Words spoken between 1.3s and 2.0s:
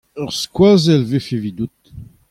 evidout.